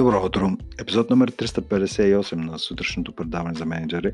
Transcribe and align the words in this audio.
Добро 0.00 0.24
утро! 0.24 0.50
Епизод 0.78 1.10
номер 1.10 1.30
358 1.30 2.34
на 2.34 2.58
сутрешното 2.58 3.12
предаване 3.12 3.54
за 3.54 3.66
менеджери. 3.66 4.12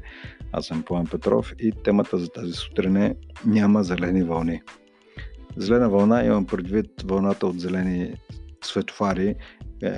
Аз 0.53 0.67
съм 0.67 0.83
Поем 0.83 1.07
Петров 1.07 1.55
и 1.59 1.73
темата 1.85 2.19
за 2.19 2.29
тази 2.29 2.53
сутрин 2.53 2.97
е 2.97 3.15
Няма 3.45 3.85
зелени 3.85 4.23
вълни. 4.23 4.63
Зелена 5.57 5.89
вълна 5.89 6.25
имам 6.25 6.47
предвид 6.47 6.87
вълната 7.05 7.47
от 7.47 7.61
зелени 7.61 8.15
светофари, 8.65 9.35
е, 9.83 9.93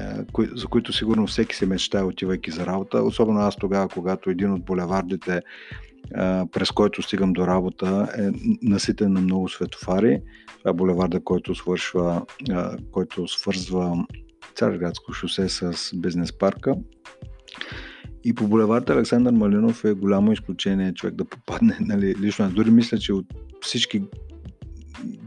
за 0.55 0.67
които 0.67 0.93
сигурно 0.93 1.27
всеки 1.27 1.57
се 1.57 1.67
мечтае 1.67 2.03
отивайки 2.03 2.51
за 2.51 2.67
работа. 2.67 3.03
Особено 3.03 3.41
аз 3.41 3.57
тогава, 3.57 3.89
когато 3.89 4.31
един 4.31 4.53
от 4.53 4.65
булевардите 4.65 5.35
е, 5.35 5.41
през 6.53 6.71
който 6.71 7.03
стигам 7.03 7.33
до 7.33 7.47
работа 7.47 8.09
е 8.19 8.31
наситен 8.63 9.13
на 9.13 9.21
много 9.21 9.49
светофари. 9.49 10.21
Това 10.59 10.71
е 10.71 10.75
булеварда, 10.75 11.21
който, 11.21 11.55
свършва, 11.55 12.23
е, 12.51 12.55
който 12.93 13.29
свързва 13.29 14.05
Царградско 14.59 15.13
шосе 15.13 15.49
с 15.49 15.91
бизнес 15.95 16.39
парка. 16.39 16.75
И 18.25 18.35
по 18.35 18.49
булеварда 18.49 18.93
Александър 18.93 19.33
Малинов 19.33 19.85
е 19.85 19.93
голямо 19.93 20.33
изключение 20.33 20.95
човек 20.95 21.15
да 21.15 21.25
попадне, 21.25 21.77
нали, 21.81 22.15
лично 22.21 22.51
дори 22.51 22.71
мисля, 22.71 22.99
че 22.99 23.13
от 23.13 23.27
всички 23.61 24.03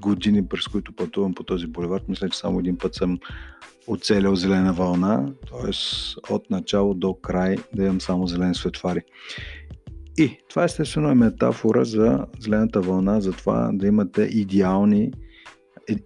години, 0.02 0.48
през 0.48 0.68
които 0.68 0.96
пътувам 0.96 1.34
по 1.34 1.44
този 1.44 1.68
булевард, 1.68 2.10
мисля, 2.10 2.30
че 2.30 2.38
само 2.38 2.60
един 2.60 2.78
път 2.78 2.96
съм 2.96 3.20
оцелял 3.88 4.36
зелена 4.36 4.74
вълна, 4.74 5.34
т.е. 5.50 5.72
от 6.34 6.50
начало 6.50 6.94
до 6.94 7.14
край 7.14 7.56
да 7.76 7.84
имам 7.84 8.02
само 8.02 8.28
зелени 8.28 8.56
светфари. 8.56 9.02
И 10.18 10.38
това 10.50 10.64
естествено 10.64 11.10
е 11.10 11.16
метафора 11.16 11.86
за 11.86 12.26
зелената 12.40 12.82
вълна, 12.82 13.22
за 13.22 13.32
това 13.32 13.70
да 13.74 13.88
имате 13.88 14.22
идеални, 14.22 15.12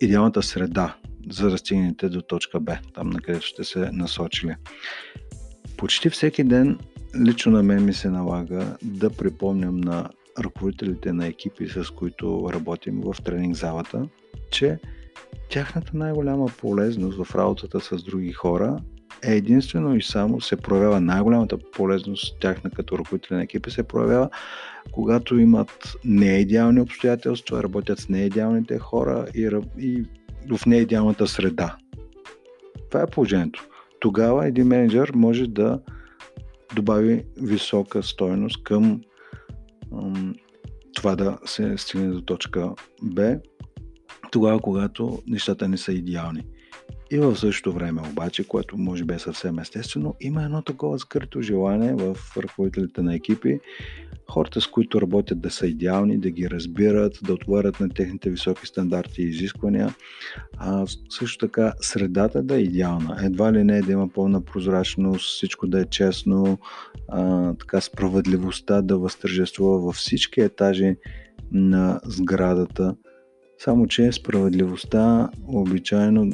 идеалната 0.01 0.43
среда, 0.43 0.95
за 1.31 1.49
да 1.49 1.57
стигнете 1.57 2.09
до 2.09 2.21
точка 2.21 2.59
Б, 2.59 2.77
там 2.93 3.09
на 3.09 3.21
където 3.21 3.47
сте 3.47 3.63
се 3.63 3.91
насочили. 3.91 4.55
Почти 5.77 6.09
всеки 6.09 6.43
ден 6.43 6.79
лично 7.25 7.51
на 7.51 7.63
мен 7.63 7.85
ми 7.85 7.93
се 7.93 8.09
налага 8.09 8.77
да 8.83 9.09
припомням 9.09 9.77
на 9.77 10.09
ръководителите 10.39 11.13
на 11.13 11.27
екипи, 11.27 11.67
с 11.67 11.91
които 11.91 12.49
работим 12.53 13.01
в 13.01 13.15
тренинг 13.23 13.55
залата, 13.55 14.07
че 14.51 14.79
тяхната 15.49 15.91
най-голяма 15.93 16.45
полезност 16.57 17.23
в 17.23 17.35
работата 17.35 17.79
с 17.79 18.03
други 18.03 18.31
хора 18.31 18.79
е 19.23 19.35
единствено 19.35 19.95
и 19.95 20.01
само 20.01 20.41
се 20.41 20.55
проявява 20.55 21.01
най-голямата 21.01 21.57
полезност 21.71 22.39
тяхна 22.39 22.69
като 22.69 22.97
ръководители 22.97 23.35
на 23.35 23.43
екипи 23.43 23.71
се 23.71 23.83
проявява 23.83 24.29
когато 24.91 25.39
имат 25.39 25.93
неидеални 26.05 26.81
обстоятелства, 26.81 27.63
работят 27.63 27.99
с 27.99 28.09
неидеалните 28.09 28.79
хора 28.79 29.25
и, 29.35 29.59
и 29.79 30.05
в 30.49 30.65
неидеалната 30.65 31.27
среда. 31.27 31.75
Това 32.89 33.01
е 33.01 33.07
положението. 33.07 33.67
Тогава 33.99 34.47
един 34.47 34.67
менеджер 34.67 35.11
може 35.15 35.47
да 35.47 35.79
добави 36.75 37.23
висока 37.37 38.03
стойност 38.03 38.63
към 38.63 39.01
това 40.95 41.15
да 41.15 41.37
се 41.45 41.77
стигне 41.77 42.07
до 42.07 42.21
точка 42.21 42.73
Б, 43.01 43.39
тогава 44.31 44.59
когато 44.59 45.19
нещата 45.27 45.67
не 45.67 45.77
са 45.77 45.93
идеални. 45.93 46.43
И 47.15 47.19
в 47.19 47.35
същото 47.35 47.73
време 47.73 48.01
обаче, 48.11 48.47
което 48.47 48.77
може 48.77 49.03
би 49.03 49.13
е 49.13 49.19
съвсем 49.19 49.59
естествено, 49.59 50.15
има 50.21 50.43
едно 50.43 50.61
такова 50.61 50.99
скрито 50.99 51.41
желание 51.41 51.93
в 51.93 52.17
ръководителите 52.37 53.01
на 53.01 53.15
екипи, 53.15 53.59
хората 54.31 54.61
с 54.61 54.67
които 54.67 55.01
работят 55.01 55.41
да 55.41 55.51
са 55.51 55.67
идеални, 55.67 56.17
да 56.17 56.29
ги 56.29 56.49
разбират, 56.49 57.19
да 57.23 57.33
отговарят 57.33 57.79
на 57.79 57.89
техните 57.89 58.29
високи 58.29 58.67
стандарти 58.67 59.21
и 59.21 59.29
изисквания. 59.29 59.95
А 60.57 60.85
също 61.09 61.47
така 61.47 61.73
средата 61.81 62.43
да 62.43 62.55
е 62.55 62.61
идеална. 62.61 63.17
Едва 63.23 63.53
ли 63.53 63.63
не 63.63 63.77
е 63.77 63.81
да 63.81 63.91
има 63.91 64.09
пълна 64.09 64.41
прозрачност, 64.41 65.25
всичко 65.25 65.67
да 65.67 65.81
е 65.81 65.85
честно, 65.85 66.57
а, 67.07 67.53
така 67.53 67.81
справедливостта 67.81 68.81
да 68.81 68.97
възтържествува 68.97 69.79
във 69.79 69.95
всички 69.95 70.41
етажи 70.41 70.95
на 71.51 71.99
сградата. 72.05 72.95
Само, 73.57 73.87
че 73.87 74.11
справедливостта 74.11 75.29
обичайно 75.47 76.31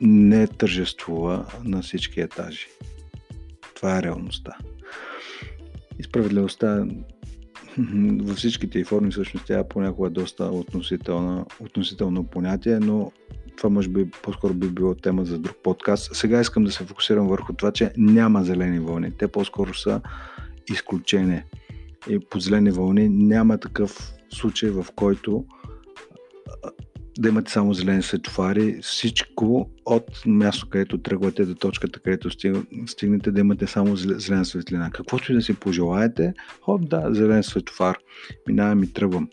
не 0.00 0.46
тържествува 0.46 1.46
на 1.64 1.82
всички 1.82 2.20
етажи. 2.20 2.66
Това 3.74 3.98
е 3.98 4.02
реалността. 4.02 4.56
И 5.98 6.02
справедливостта 6.02 6.86
във 8.20 8.36
всичките 8.36 8.78
и 8.78 8.84
форми 8.84 9.10
всъщност 9.10 9.46
тя 9.46 9.58
е 9.58 9.68
понякога 9.68 10.10
доста 10.10 10.44
относително, 10.44 11.46
относително 11.60 12.24
понятие, 12.24 12.78
но 12.78 13.12
това 13.56 13.70
може 13.70 13.88
би 13.88 14.10
по-скоро 14.22 14.54
би 14.54 14.68
било 14.68 14.94
тема 14.94 15.24
за 15.24 15.38
друг 15.38 15.56
подкаст. 15.62 16.16
Сега 16.16 16.40
искам 16.40 16.64
да 16.64 16.72
се 16.72 16.84
фокусирам 16.84 17.28
върху 17.28 17.52
това, 17.52 17.72
че 17.72 17.92
няма 17.96 18.44
зелени 18.44 18.78
вълни. 18.78 19.12
Те 19.18 19.28
по-скоро 19.28 19.74
са 19.74 20.00
изключение. 20.72 21.46
И 22.08 22.18
под 22.18 22.42
зелени 22.42 22.70
вълни 22.70 23.08
няма 23.08 23.58
такъв 23.58 24.12
случай, 24.30 24.70
в 24.70 24.86
който 24.96 25.44
да 27.18 27.28
имате 27.28 27.52
само 27.52 27.74
зелени 27.74 28.02
светофари, 28.02 28.78
всичко 28.82 29.70
от 29.84 30.22
място, 30.26 30.68
където 30.68 30.98
тръгвате 30.98 31.44
до 31.44 31.54
точката, 31.54 32.00
където 32.00 32.30
стигнете, 32.86 33.30
да 33.30 33.40
имате 33.40 33.66
само 33.66 33.96
зелена 33.96 34.44
светлина. 34.44 34.90
Каквото 34.90 35.32
и 35.32 35.34
да 35.34 35.42
си 35.42 35.54
пожелаете, 35.54 36.34
хоп, 36.60 36.88
да, 36.88 37.08
зелен 37.10 37.42
светофар, 37.42 37.98
минавам 38.48 38.82
и 38.82 38.92
тръгвам. 38.92 39.28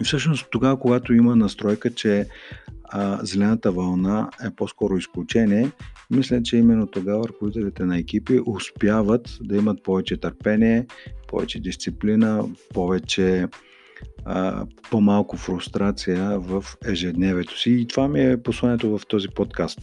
И 0.00 0.04
всъщност 0.04 0.46
тогава, 0.50 0.80
когато 0.80 1.14
има 1.14 1.36
настройка, 1.36 1.90
че 1.90 2.26
а, 2.84 3.24
зелената 3.24 3.72
вълна 3.72 4.30
е 4.44 4.50
по-скоро 4.56 4.96
изключение, 4.96 5.70
мисля, 6.10 6.42
че 6.42 6.56
именно 6.56 6.86
тогава 6.86 7.28
ръководителите 7.28 7.84
на 7.84 7.98
екипи 7.98 8.40
успяват 8.46 9.38
да 9.40 9.56
имат 9.56 9.82
повече 9.82 10.16
търпение, 10.16 10.86
повече 11.28 11.60
дисциплина, 11.60 12.44
повече 12.74 13.46
а, 14.24 14.66
по-малко 14.90 15.36
фрустрация 15.36 16.40
в 16.40 16.64
ежедневието 16.86 17.58
си. 17.58 17.70
И 17.70 17.88
това 17.88 18.08
ми 18.08 18.20
е 18.20 18.42
посланието 18.42 18.98
в 18.98 19.06
този 19.06 19.28
подкаст. 19.28 19.80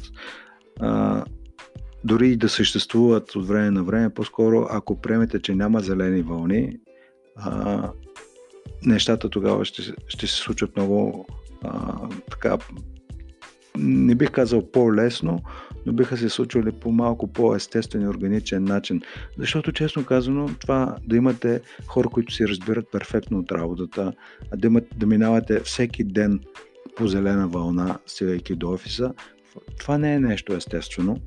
А, 0.80 1.24
дори 2.04 2.36
да 2.36 2.50
съществуват 2.50 3.36
от 3.36 3.48
време 3.48 3.72
на 3.72 3.84
време, 3.84 4.10
по-скоро 4.10 4.68
ако 4.70 5.02
приемете, 5.02 5.42
че 5.42 5.56
няма 5.56 5.80
зелени 5.80 6.22
вълни, 6.22 6.78
а, 7.36 7.90
нещата 8.86 9.30
тогава 9.30 9.66
ще, 9.66 9.82
ще 10.08 10.28
се 10.28 10.36
случат 10.36 10.76
много 10.76 11.28
а, 11.64 11.98
така, 12.32 12.58
не 13.78 14.16
бих 14.16 14.32
казал 14.32 14.72
по-лесно, 14.72 15.42
но 15.88 15.94
биха 15.94 16.18
се 16.18 16.30
случвали 16.30 16.72
по 16.72 16.92
малко 16.92 17.28
по-естествен 17.28 18.02
и 18.02 18.08
органичен 18.08 18.64
начин. 18.64 19.02
Защото, 19.38 19.72
честно 19.72 20.06
казано, 20.06 20.50
това 20.59 20.96
да 21.08 21.16
имате 21.16 21.62
хора, 21.86 22.09
които 22.09 22.34
си 22.34 22.48
разбират 22.48 22.92
перфектно 22.92 23.40
от 23.40 23.52
работата, 23.52 24.14
да, 24.56 24.68
имат, 24.68 24.84
да 24.98 25.06
минавате 25.06 25.59
всеки 25.59 26.03
ден 26.03 26.40
по 26.96 27.08
зелена 27.08 27.48
вълна, 27.48 27.98
стигайки 28.06 28.56
до 28.56 28.72
офиса, 28.72 29.14
това 29.80 29.98
не 29.98 30.14
е 30.14 30.20
нещо 30.20 30.53
естествено. 30.53 31.18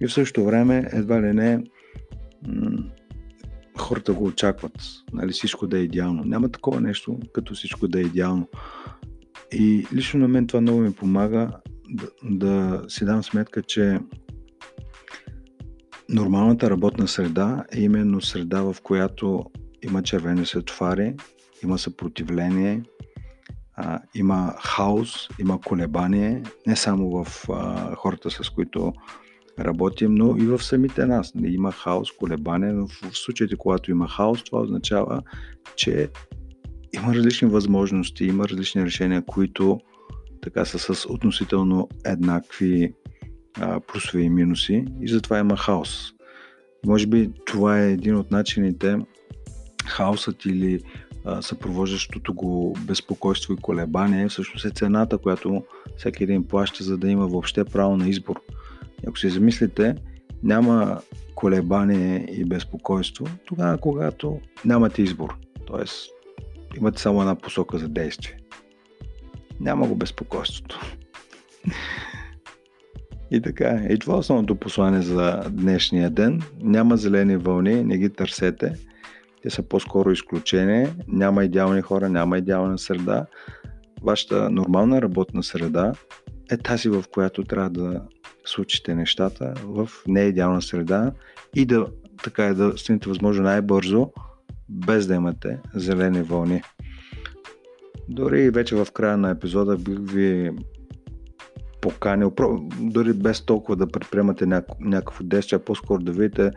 И 0.00 0.06
в 0.06 0.12
същото 0.12 0.46
време, 0.46 0.88
едва 0.92 1.22
ли 1.22 1.32
не, 1.32 1.64
м- 2.48 2.84
хората 3.78 4.12
го 4.12 4.24
очакват. 4.24 4.72
Нали, 5.12 5.32
всичко 5.32 5.66
да 5.66 5.78
е 5.78 5.82
идеално. 5.82 6.24
Няма 6.24 6.48
такова 6.48 6.80
нещо, 6.80 7.18
като 7.32 7.54
всичко 7.54 7.88
да 7.88 8.00
е 8.00 8.02
идеално. 8.02 8.48
И 9.52 9.86
лично 9.94 10.20
на 10.20 10.28
мен 10.28 10.46
това 10.46 10.60
много 10.60 10.80
ми 10.80 10.92
помага 10.92 11.50
да, 12.22 12.82
си 12.88 13.04
дам 13.04 13.22
сметка, 13.22 13.62
че 13.62 13.98
нормалната 16.08 16.70
работна 16.70 17.08
среда 17.08 17.64
е 17.72 17.80
именно 17.80 18.20
среда, 18.20 18.62
в 18.62 18.76
която 18.82 19.44
има 19.82 20.02
червени 20.02 20.46
светофари, 20.46 21.14
има 21.62 21.78
съпротивление, 21.78 22.82
а, 23.74 24.00
има 24.14 24.54
хаос, 24.60 25.28
има 25.38 25.60
колебание, 25.60 26.42
не 26.66 26.76
само 26.76 27.24
в 27.24 27.48
а, 27.50 27.94
хората, 27.94 28.30
с 28.30 28.50
които 28.50 28.92
работим, 29.58 30.14
но 30.14 30.36
и 30.36 30.46
в 30.46 30.62
самите 30.62 31.06
нас. 31.06 31.32
Има 31.44 31.72
хаос, 31.72 32.12
колебание, 32.12 32.72
но 32.72 32.86
в 32.86 33.10
случаите, 33.12 33.56
когато 33.56 33.90
има 33.90 34.08
хаос, 34.08 34.44
това 34.44 34.60
означава, 34.60 35.22
че 35.76 36.08
има 36.92 37.14
различни 37.14 37.48
възможности, 37.48 38.24
има 38.24 38.48
различни 38.48 38.84
решения, 38.84 39.22
които 39.22 39.80
така 40.42 40.64
са 40.64 40.78
с 40.78 41.08
относително 41.08 41.88
еднакви 42.04 42.94
а, 43.60 43.80
плюсове 43.80 44.22
и 44.22 44.30
минуси 44.30 44.84
и 45.00 45.08
затова 45.08 45.38
има 45.38 45.56
хаос. 45.56 46.12
Може 46.86 47.06
би 47.06 47.30
това 47.46 47.80
е 47.80 47.92
един 47.92 48.16
от 48.16 48.30
начините 48.30 48.98
хаосът 49.86 50.44
или 50.44 50.80
а, 51.24 51.42
съпровождащото 51.42 52.34
го 52.34 52.76
безпокойство 52.86 53.52
и 53.52 53.56
колебание 53.56 54.28
всъщност 54.28 54.64
е 54.64 54.70
цената, 54.70 55.18
която 55.18 55.64
всеки 55.96 56.24
един 56.24 56.44
плаща, 56.44 56.84
за 56.84 56.98
да 56.98 57.08
има 57.08 57.26
въобще 57.26 57.64
право 57.64 57.96
на 57.96 58.08
избор. 58.08 58.40
И 59.02 59.08
ако 59.08 59.18
си 59.18 59.30
замислите, 59.30 59.94
няма 60.42 61.00
колебание 61.34 62.26
и 62.30 62.44
безпокойство, 62.44 63.26
тогава 63.44 63.78
когато 63.78 64.40
нямате 64.64 65.02
избор. 65.02 65.36
Тоест, 65.66 66.10
имате 66.76 67.00
само 67.00 67.20
една 67.20 67.34
посока 67.34 67.78
за 67.78 67.88
действие. 67.88 68.36
Няма 69.60 69.88
го 69.88 69.94
безпокойството. 69.94 70.80
И 73.30 73.42
така, 73.42 73.80
и 73.90 73.98
това 73.98 74.14
е 74.14 74.18
основното 74.18 74.54
послание 74.54 75.02
за 75.02 75.44
днешния 75.50 76.10
ден. 76.10 76.42
Няма 76.60 76.96
зелени 76.96 77.36
вълни, 77.36 77.84
не 77.84 77.98
ги 77.98 78.10
търсете. 78.10 78.74
Те 79.42 79.50
са 79.50 79.62
по-скоро 79.62 80.10
изключение. 80.10 80.94
Няма 81.08 81.44
идеални 81.44 81.80
хора, 81.80 82.08
няма 82.08 82.38
идеална 82.38 82.78
среда. 82.78 83.26
Вашата 84.02 84.50
нормална 84.50 85.02
работна 85.02 85.42
среда 85.42 85.92
е 86.50 86.56
тази, 86.56 86.88
в 86.88 87.04
която 87.12 87.44
трябва 87.44 87.70
да 87.70 88.02
случите 88.44 88.94
нещата 88.94 89.54
в 89.64 89.90
неидеална 90.06 90.62
среда 90.62 91.12
и 91.54 91.66
да 91.66 91.86
така 92.22 92.44
е 92.44 92.54
да 92.54 92.78
стигнете 92.78 93.08
възможно 93.08 93.44
най-бързо, 93.44 94.10
без 94.68 95.06
да 95.06 95.14
имате 95.14 95.58
зелени 95.74 96.22
вълни. 96.22 96.62
Дори 98.10 98.50
вече 98.50 98.76
в 98.76 98.86
края 98.92 99.16
на 99.16 99.30
епизода 99.30 99.76
бих 99.76 100.12
ви 100.12 100.50
поканил, 101.80 102.32
дори 102.80 103.12
без 103.12 103.40
толкова 103.40 103.76
да 103.76 103.86
предприемате 103.86 104.46
някакво 104.80 105.24
действие, 105.24 105.58
по-скоро 105.58 106.02
да 106.02 106.12
видите 106.12 106.50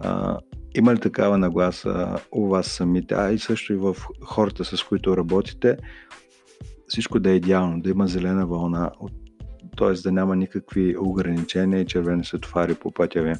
а, 0.00 0.38
има 0.74 0.94
ли 0.94 1.00
такава 1.00 1.38
нагласа 1.38 2.16
у 2.32 2.48
вас 2.48 2.66
самите, 2.66 3.14
а 3.14 3.32
и 3.32 3.38
също 3.38 3.72
и 3.72 3.76
в 3.76 3.96
хората, 4.24 4.64
с 4.64 4.82
които 4.82 5.16
работите, 5.16 5.76
всичко 6.88 7.20
да 7.20 7.30
е 7.30 7.34
идеално, 7.34 7.80
да 7.80 7.90
има 7.90 8.06
зелена 8.06 8.46
вълна, 8.46 8.90
т.е. 9.76 9.92
да 9.92 10.12
няма 10.12 10.36
никакви 10.36 10.96
ограничения 10.98 11.80
и 11.80 11.86
червени 11.86 12.24
светофари 12.24 12.74
по 12.74 12.90
пътя 12.90 13.22
ви. 13.22 13.34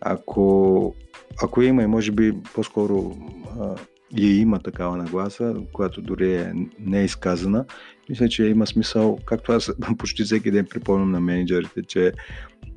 Ако, 0.00 0.94
ако 1.42 1.62
има 1.62 1.82
и 1.82 1.86
може 1.86 2.12
би 2.12 2.34
по-скоро 2.54 3.16
а, 3.60 3.74
и 4.16 4.40
има 4.40 4.58
такава 4.58 4.96
нагласа, 4.96 5.54
която 5.72 6.02
дори 6.02 6.34
е 6.34 6.52
неизказана, 6.78 7.64
мисля, 8.08 8.28
че 8.28 8.44
има 8.44 8.66
смисъл, 8.66 9.18
както 9.24 9.52
аз 9.52 9.72
почти 9.98 10.24
всеки 10.24 10.50
ден 10.50 10.66
припомням 10.70 11.10
на 11.10 11.20
менеджерите, 11.20 11.82
че 11.82 12.12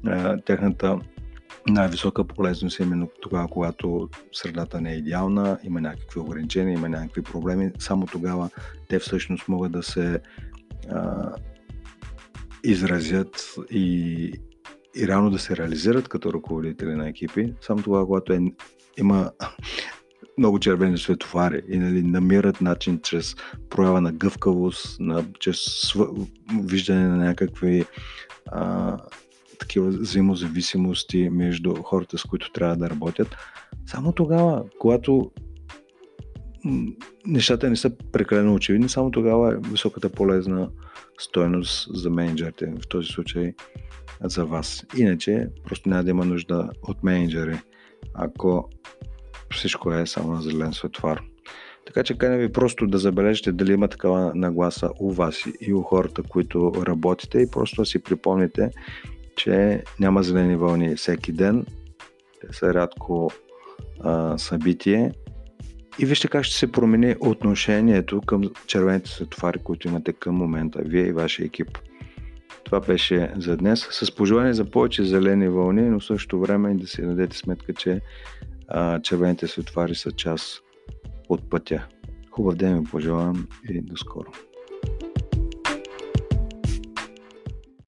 а, 0.05 0.37
тяхната 0.37 0.99
най-висока 1.69 2.23
полезност 2.23 2.79
е 2.79 2.83
именно 2.83 3.09
тогава, 3.21 3.47
когато 3.47 4.09
средата 4.31 4.81
не 4.81 4.93
е 4.93 4.97
идеална, 4.97 5.59
има 5.63 5.81
някакви 5.81 6.19
ограничения, 6.19 6.73
има 6.73 6.89
някакви 6.89 7.21
проблеми. 7.21 7.71
Само 7.79 8.05
тогава 8.05 8.49
те 8.87 8.99
всъщност 8.99 9.47
могат 9.47 9.71
да 9.71 9.83
се 9.83 10.19
а, 10.89 11.31
изразят 12.63 13.55
и, 13.71 14.33
и 14.95 15.07
реално 15.07 15.29
да 15.29 15.39
се 15.39 15.57
реализират 15.57 16.07
като 16.07 16.33
ръководители 16.33 16.95
на 16.95 17.09
екипи. 17.09 17.53
Само 17.61 17.83
тогава, 17.83 18.05
когато 18.05 18.33
е, 18.33 18.39
има 18.97 19.31
много 20.37 20.59
червени 20.59 20.97
светофари 20.97 21.61
и 21.69 21.77
нали, 21.77 22.03
намират 22.03 22.61
начин 22.61 22.99
чрез 23.03 23.35
проява 23.69 24.01
на 24.01 24.11
гъвкавост, 24.11 24.99
на, 24.99 25.25
чрез 25.39 25.57
св... 25.57 26.05
виждане 26.63 27.07
на 27.07 27.17
някакви 27.17 27.85
а, 28.51 28.97
такива 29.59 29.87
взаимозависимости 29.87 31.29
между 31.29 31.75
хората, 31.83 32.17
с 32.17 32.23
които 32.23 32.51
трябва 32.51 32.75
да 32.75 32.89
работят. 32.89 33.35
Само 33.85 34.11
тогава, 34.11 34.63
когато 34.79 35.31
нещата 37.25 37.69
не 37.69 37.75
са 37.75 37.91
прекалено 38.11 38.53
очевидни, 38.53 38.89
само 38.89 39.11
тогава 39.11 39.53
е 39.53 39.69
високата 39.71 40.09
полезна 40.09 40.69
стойност 41.19 41.87
за 41.95 42.09
менеджерите, 42.09 42.73
в 42.81 42.87
този 42.87 43.07
случай 43.07 43.53
за 44.23 44.45
вас. 44.45 44.85
Иначе 44.97 45.47
просто 45.65 45.89
няма 45.89 46.03
да 46.03 46.09
има 46.09 46.25
нужда 46.25 46.69
от 46.87 47.03
менеджери, 47.03 47.59
ако 48.13 48.69
всичко 49.55 49.93
е 49.93 50.05
само 50.07 50.33
на 50.33 50.41
зелен 50.41 50.73
светофар. 50.73 51.21
Така 51.85 52.03
че 52.03 52.17
каня 52.17 52.37
ви 52.37 52.51
просто 52.51 52.87
да 52.87 52.97
забележите 52.97 53.51
дали 53.51 53.73
има 53.73 53.87
такава 53.87 54.31
нагласа 54.35 54.89
у 54.99 55.11
вас 55.11 55.43
и 55.61 55.73
у 55.73 55.81
хората, 55.81 56.23
които 56.23 56.73
работите 56.87 57.39
и 57.39 57.51
просто 57.51 57.81
да 57.81 57.85
си 57.85 58.03
припомните, 58.03 58.69
че 59.35 59.83
няма 59.99 60.23
зелени 60.23 60.55
вълни 60.55 60.95
всеки 60.95 61.31
ден. 61.31 61.65
Са 62.51 62.73
рядко 62.73 63.31
а, 63.99 64.37
събитие. 64.37 65.11
И 65.99 66.05
вижте 66.05 66.27
как 66.27 66.43
ще 66.43 66.55
се 66.55 66.71
промени 66.71 67.15
отношението 67.19 68.21
към 68.21 68.43
червените 68.67 69.09
светофари, 69.09 69.59
които 69.59 69.87
имате 69.87 70.13
към 70.13 70.35
момента, 70.35 70.81
вие 70.85 71.05
и 71.05 71.11
вашия 71.11 71.45
екип. 71.45 71.77
Това 72.63 72.79
беше 72.79 73.33
за 73.37 73.57
днес. 73.57 73.87
С 73.91 74.15
пожелание 74.15 74.53
за 74.53 74.65
повече 74.65 75.03
зелени 75.03 75.47
вълни, 75.47 75.81
но 75.81 75.99
в 75.99 76.05
същото 76.05 76.39
време 76.39 76.71
и 76.71 76.77
да 76.77 76.87
си 76.87 77.01
дадете 77.01 77.37
сметка, 77.37 77.73
че 77.73 78.01
а, 78.73 79.01
червените 79.01 79.47
светофари 79.47 79.95
са 79.95 80.11
част 80.11 80.61
от 81.29 81.49
пътя. 81.49 81.87
Хубав 82.31 82.55
ден 82.55 82.79
ви 82.79 82.91
пожелавам 82.91 83.47
и 83.69 83.81
до 83.81 83.97
скоро. 83.97 84.31